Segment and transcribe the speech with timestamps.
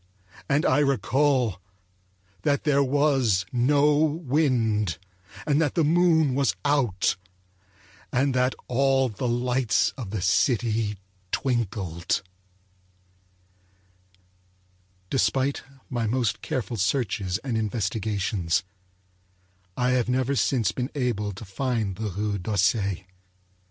[0.49, 1.61] And I recall
[2.41, 4.97] that there was no wind,
[5.45, 7.17] and that the moon was out,
[8.11, 10.97] and that all the lights of the city
[11.31, 12.23] twinkled.
[15.11, 15.45] More Stories by H.P.
[15.45, 18.63] Lovecraft Despite my most careful searches and investigations,
[19.77, 23.01] I have never since been able to find the Rue d'Auseil.